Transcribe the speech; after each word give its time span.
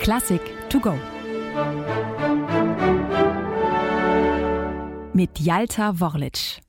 Klassik 0.00 0.40
to 0.68 0.80
go. 0.80 0.94
Mit 5.12 5.38
Jalta 5.38 5.92
Worlic. 6.00 6.60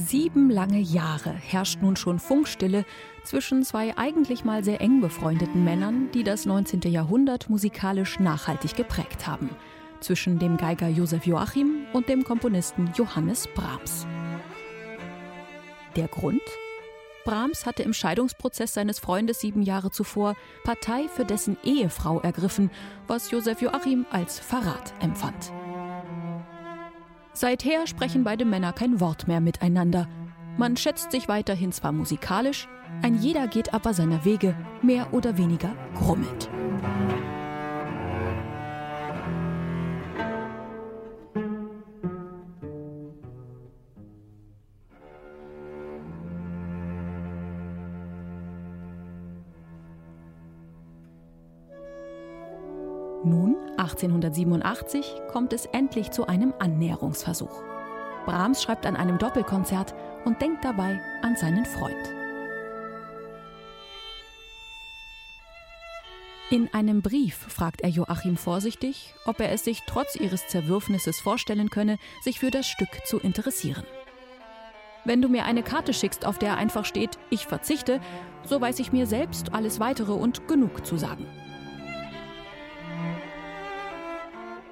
Sieben 0.00 0.48
lange 0.48 0.78
Jahre 0.78 1.32
herrscht 1.32 1.82
nun 1.82 1.96
schon 1.96 2.20
Funkstille 2.20 2.84
zwischen 3.24 3.64
zwei 3.64 3.98
eigentlich 3.98 4.44
mal 4.44 4.62
sehr 4.62 4.80
eng 4.80 5.00
befreundeten 5.00 5.64
Männern, 5.64 6.08
die 6.12 6.22
das 6.22 6.46
19. 6.46 6.82
Jahrhundert 6.82 7.50
musikalisch 7.50 8.20
nachhaltig 8.20 8.76
geprägt 8.76 9.26
haben. 9.26 9.50
Zwischen 9.98 10.38
dem 10.38 10.56
Geiger 10.56 10.86
Josef 10.86 11.26
Joachim 11.26 11.84
und 11.92 12.08
dem 12.08 12.22
Komponisten 12.22 12.92
Johannes 12.96 13.48
Brahms. 13.48 14.06
Der 15.96 16.06
Grund? 16.06 16.42
Brahms 17.24 17.66
hatte 17.66 17.82
im 17.82 17.92
Scheidungsprozess 17.92 18.74
seines 18.74 19.00
Freundes 19.00 19.40
sieben 19.40 19.62
Jahre 19.62 19.90
zuvor 19.90 20.36
Partei 20.62 21.08
für 21.08 21.24
dessen 21.24 21.56
Ehefrau 21.64 22.20
ergriffen, 22.20 22.70
was 23.08 23.32
Josef 23.32 23.60
Joachim 23.60 24.06
als 24.12 24.38
Verrat 24.38 24.94
empfand. 25.00 25.52
Seither 27.40 27.86
sprechen 27.86 28.24
beide 28.24 28.44
Männer 28.44 28.72
kein 28.72 28.98
Wort 28.98 29.28
mehr 29.28 29.40
miteinander. 29.40 30.08
Man 30.56 30.76
schätzt 30.76 31.12
sich 31.12 31.28
weiterhin 31.28 31.70
zwar 31.70 31.92
musikalisch, 31.92 32.66
ein 33.00 33.14
jeder 33.14 33.46
geht 33.46 33.72
aber 33.72 33.94
seiner 33.94 34.24
Wege, 34.24 34.56
mehr 34.82 35.14
oder 35.14 35.38
weniger 35.38 35.72
grummelnd. 35.94 36.50
Nun, 53.24 53.56
1887, 53.78 55.22
kommt 55.32 55.52
es 55.52 55.66
endlich 55.66 56.12
zu 56.12 56.28
einem 56.28 56.54
Annäherungsversuch. 56.60 57.62
Brahms 58.26 58.62
schreibt 58.62 58.86
an 58.86 58.94
einem 58.94 59.18
Doppelkonzert 59.18 59.94
und 60.24 60.40
denkt 60.40 60.64
dabei 60.64 61.00
an 61.22 61.36
seinen 61.36 61.64
Freund. 61.64 61.96
In 66.50 66.72
einem 66.72 67.02
Brief 67.02 67.34
fragt 67.34 67.82
er 67.82 67.90
Joachim 67.90 68.36
vorsichtig, 68.36 69.14
ob 69.26 69.40
er 69.40 69.52
es 69.52 69.64
sich 69.64 69.80
trotz 69.86 70.16
ihres 70.16 70.46
Zerwürfnisses 70.46 71.18
vorstellen 71.20 71.70
könne, 71.70 71.98
sich 72.22 72.38
für 72.38 72.50
das 72.50 72.66
Stück 72.66 73.04
zu 73.04 73.18
interessieren. 73.18 73.84
Wenn 75.04 75.20
du 75.20 75.28
mir 75.28 75.44
eine 75.44 75.62
Karte 75.62 75.92
schickst, 75.92 76.24
auf 76.24 76.38
der 76.38 76.56
einfach 76.56 76.84
steht, 76.84 77.18
ich 77.30 77.46
verzichte, 77.46 78.00
so 78.44 78.60
weiß 78.60 78.78
ich 78.78 78.92
mir 78.92 79.06
selbst 79.06 79.52
alles 79.52 79.80
weitere 79.80 80.12
und 80.12 80.48
genug 80.48 80.86
zu 80.86 80.96
sagen. 80.96 81.26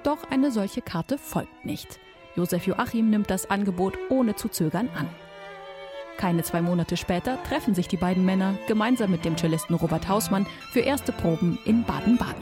Doch 0.07 0.31
eine 0.31 0.51
solche 0.53 0.81
Karte 0.81 1.17
folgt 1.17 1.65
nicht. 1.65 1.99
Josef 2.37 2.65
Joachim 2.65 3.09
nimmt 3.09 3.29
das 3.29 3.49
Angebot 3.49 3.97
ohne 4.07 4.37
zu 4.37 4.47
zögern 4.47 4.87
an. 4.95 5.09
Keine 6.15 6.43
zwei 6.43 6.61
Monate 6.61 6.95
später 6.95 7.37
treffen 7.43 7.75
sich 7.75 7.89
die 7.89 7.97
beiden 7.97 8.23
Männer 8.23 8.57
gemeinsam 8.69 9.11
mit 9.11 9.25
dem 9.25 9.35
Cellisten 9.35 9.75
Robert 9.75 10.07
Hausmann 10.07 10.47
für 10.71 10.79
erste 10.79 11.11
Proben 11.11 11.59
in 11.65 11.83
Baden-Baden. 11.83 12.41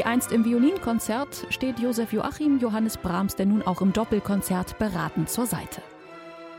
Wie 0.00 0.06
einst 0.06 0.32
im 0.32 0.46
Violinkonzert 0.46 1.46
steht 1.50 1.78
Josef 1.78 2.14
Joachim 2.14 2.58
Johannes 2.58 2.96
Brahms 2.96 3.36
denn 3.36 3.50
nun 3.50 3.60
auch 3.60 3.82
im 3.82 3.92
Doppelkonzert 3.92 4.78
beratend 4.78 5.28
zur 5.28 5.44
Seite. 5.44 5.82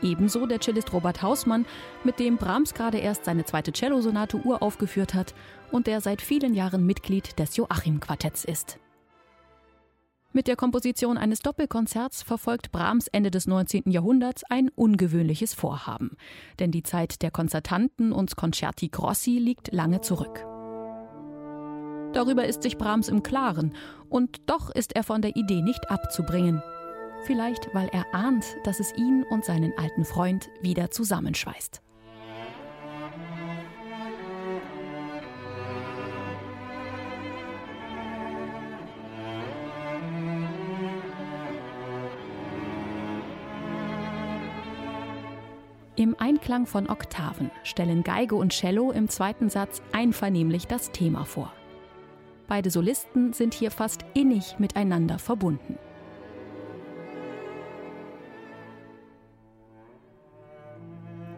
Ebenso 0.00 0.46
der 0.46 0.60
Cellist 0.60 0.92
Robert 0.92 1.22
Hausmann, 1.22 1.66
mit 2.04 2.20
dem 2.20 2.36
Brahms 2.36 2.72
gerade 2.72 2.98
erst 2.98 3.24
seine 3.24 3.44
zweite 3.44 3.72
Cellosonate 3.72 4.36
uraufgeführt 4.36 5.14
hat 5.14 5.34
und 5.72 5.88
der 5.88 6.00
seit 6.00 6.22
vielen 6.22 6.54
Jahren 6.54 6.86
Mitglied 6.86 7.36
des 7.40 7.56
Joachim-Quartetts 7.56 8.44
ist. 8.44 8.78
Mit 10.32 10.46
der 10.46 10.54
Komposition 10.54 11.18
eines 11.18 11.40
Doppelkonzerts 11.40 12.22
verfolgt 12.22 12.70
Brahms 12.70 13.08
Ende 13.08 13.32
des 13.32 13.48
19. 13.48 13.90
Jahrhunderts 13.90 14.44
ein 14.44 14.68
ungewöhnliches 14.68 15.52
Vorhaben. 15.52 16.16
Denn 16.60 16.70
die 16.70 16.84
Zeit 16.84 17.22
der 17.22 17.32
Konzertanten 17.32 18.12
und 18.12 18.36
Concerti 18.36 18.86
Grossi 18.86 19.38
liegt 19.38 19.72
lange 19.72 20.00
zurück. 20.00 20.46
Darüber 22.12 22.44
ist 22.44 22.62
sich 22.62 22.76
Brahms 22.76 23.08
im 23.08 23.22
Klaren, 23.22 23.74
und 24.10 24.42
doch 24.50 24.70
ist 24.70 24.94
er 24.94 25.02
von 25.02 25.22
der 25.22 25.34
Idee 25.36 25.62
nicht 25.62 25.90
abzubringen. 25.90 26.62
Vielleicht, 27.24 27.72
weil 27.72 27.88
er 27.92 28.04
ahnt, 28.12 28.44
dass 28.64 28.80
es 28.80 28.94
ihn 28.96 29.24
und 29.30 29.44
seinen 29.44 29.72
alten 29.78 30.04
Freund 30.04 30.50
wieder 30.60 30.90
zusammenschweißt. 30.90 31.80
Im 45.94 46.16
Einklang 46.18 46.66
von 46.66 46.88
Oktaven 46.90 47.50
stellen 47.62 48.02
Geige 48.02 48.34
und 48.34 48.52
Cello 48.52 48.90
im 48.90 49.08
zweiten 49.08 49.48
Satz 49.48 49.80
einvernehmlich 49.92 50.66
das 50.66 50.90
Thema 50.90 51.24
vor. 51.24 51.52
Beide 52.52 52.68
Solisten 52.68 53.32
sind 53.32 53.54
hier 53.54 53.70
fast 53.70 54.04
innig 54.12 54.58
miteinander 54.58 55.18
verbunden. 55.18 55.78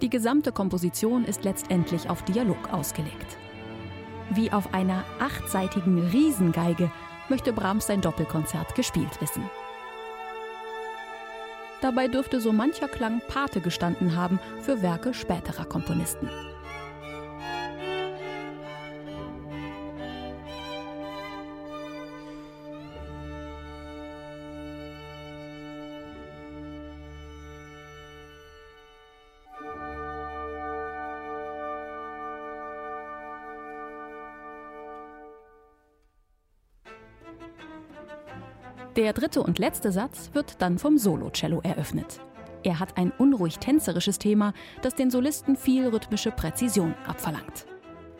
Die 0.02 0.10
gesamte 0.10 0.50
Komposition 0.50 1.24
ist 1.24 1.44
letztendlich 1.44 2.10
auf 2.10 2.24
Dialog 2.24 2.72
ausgelegt. 2.72 3.38
Wie 4.30 4.50
auf 4.50 4.74
einer 4.74 5.04
achtseitigen 5.20 6.00
Riesengeige 6.08 6.90
möchte 7.28 7.52
Brahms 7.52 7.86
sein 7.86 8.00
Doppelkonzert 8.00 8.74
gespielt 8.74 9.20
wissen. 9.20 9.48
Dabei 11.80 12.08
dürfte 12.08 12.40
so 12.40 12.52
mancher 12.52 12.88
Klang 12.88 13.22
Pate 13.28 13.60
gestanden 13.60 14.16
haben 14.16 14.40
für 14.62 14.82
Werke 14.82 15.14
späterer 15.14 15.66
Komponisten. 15.66 16.28
Der 38.96 39.12
dritte 39.12 39.42
und 39.42 39.58
letzte 39.58 39.90
Satz 39.90 40.30
wird 40.34 40.62
dann 40.62 40.78
vom 40.78 40.98
Solo-Cello 40.98 41.60
eröffnet. 41.62 42.20
Er 42.62 42.78
hat 42.78 42.96
ein 42.96 43.10
unruhig 43.18 43.58
tänzerisches 43.58 44.20
Thema, 44.20 44.54
das 44.82 44.94
den 44.94 45.10
Solisten 45.10 45.56
viel 45.56 45.88
rhythmische 45.88 46.30
Präzision 46.30 46.94
abverlangt. 47.04 47.66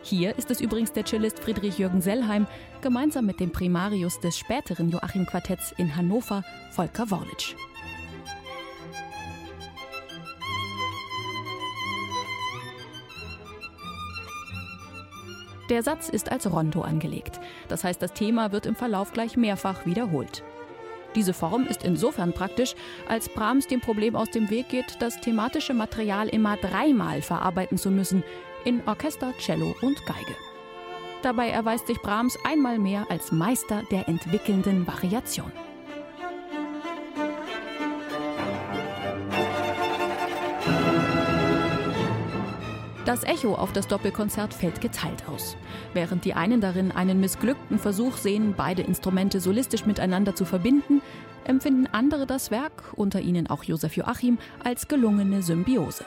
Hier 0.01 0.37
ist 0.37 0.51
es 0.51 0.59
übrigens 0.59 0.91
der 0.91 1.05
Cellist 1.05 1.39
Friedrich 1.39 1.77
Jürgen 1.77 2.01
Sellheim 2.01 2.45
gemeinsam 2.81 3.25
mit 3.25 3.39
dem 3.39 3.51
Primarius 3.51 4.19
des 4.19 4.37
späteren 4.37 4.89
Joachim-Quartetts 4.89 5.71
in 5.77 5.95
Hannover, 5.95 6.43
Volker 6.71 7.09
Worlitsch. 7.09 7.55
Der 15.69 15.81
Satz 15.83 16.09
ist 16.09 16.31
als 16.31 16.51
Rondo 16.51 16.81
angelegt. 16.81 17.39
Das 17.69 17.85
heißt, 17.85 18.01
das 18.01 18.11
Thema 18.11 18.51
wird 18.51 18.65
im 18.65 18.75
Verlauf 18.75 19.13
gleich 19.13 19.37
mehrfach 19.37 19.85
wiederholt. 19.85 20.43
Diese 21.15 21.33
Form 21.33 21.65
ist 21.65 21.83
insofern 21.83 22.33
praktisch, 22.33 22.75
als 23.07 23.29
Brahms 23.29 23.67
dem 23.67 23.79
Problem 23.79 24.15
aus 24.15 24.29
dem 24.29 24.49
Weg 24.49 24.69
geht, 24.69 24.97
das 24.99 25.19
thematische 25.21 25.73
Material 25.73 26.27
immer 26.27 26.57
dreimal 26.57 27.21
verarbeiten 27.21 27.77
zu 27.77 27.89
müssen, 27.89 28.23
in 28.65 28.81
Orchester, 28.85 29.33
Cello 29.39 29.75
und 29.81 30.05
Geige. 30.05 30.35
Dabei 31.21 31.49
erweist 31.49 31.87
sich 31.87 31.99
Brahms 32.01 32.37
einmal 32.43 32.77
mehr 32.77 33.05
als 33.09 33.31
Meister 33.31 33.83
der 33.91 34.07
entwickelnden 34.07 34.85
Variation. 34.85 35.51
Das 43.15 43.23
Echo 43.23 43.55
auf 43.55 43.71
das 43.71 43.87
Doppelkonzert 43.87 44.53
fällt 44.53 44.81
geteilt 44.81 45.23
aus. 45.29 45.55
Während 45.93 46.25
die 46.25 46.33
einen 46.33 46.59
darin 46.59 46.91
einen 46.91 47.21
missglückten 47.21 47.79
Versuch 47.79 48.17
sehen, 48.17 48.53
beide 48.57 48.81
Instrumente 48.81 49.39
solistisch 49.39 49.85
miteinander 49.85 50.35
zu 50.35 50.43
verbinden, 50.43 51.01
empfinden 51.45 51.87
andere 51.93 52.25
das 52.25 52.51
Werk, 52.51 52.83
unter 52.93 53.21
ihnen 53.21 53.47
auch 53.47 53.63
Josef 53.63 53.95
Joachim, 53.95 54.37
als 54.65 54.89
gelungene 54.89 55.43
Symbiose. 55.43 56.03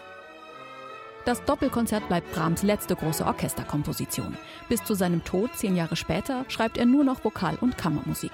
Das 1.24 1.42
Doppelkonzert 1.46 2.06
bleibt 2.08 2.30
Brahms 2.34 2.62
letzte 2.62 2.94
große 2.94 3.24
Orchesterkomposition. 3.24 4.36
Bis 4.68 4.84
zu 4.84 4.92
seinem 4.92 5.24
Tod 5.24 5.48
zehn 5.54 5.76
Jahre 5.76 5.96
später 5.96 6.44
schreibt 6.48 6.76
er 6.76 6.84
nur 6.84 7.04
noch 7.04 7.24
Vokal- 7.24 7.56
und 7.62 7.78
Kammermusik. 7.78 8.32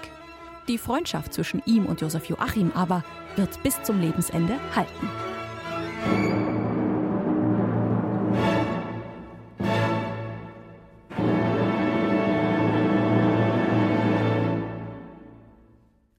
Die 0.67 0.79
Freundschaft 0.79 1.32
zwischen 1.32 1.62
ihm 1.65 1.87
und 1.87 2.00
Josef 2.00 2.27
Joachim 2.29 2.73
aber 2.75 3.05
wird 3.37 3.62
bis 3.62 3.81
zum 3.85 4.00
Lebensende 4.00 4.59
halten. 4.75 5.34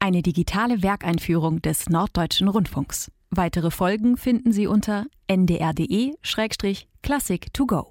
Eine 0.06 0.22
digitale 0.22 0.84
Werkeinführung 0.84 1.63
des 1.63 1.90
Norddeutschen 1.90 2.48
Rundfunks. 2.48 3.12
Weitere 3.31 3.72
Folgen 3.72 4.18
finden 4.18 4.52
Sie 4.52 4.68
unter 4.68 5.07
ndr.de-classic 5.28 7.52
to 7.52 7.66
go. 7.66 7.90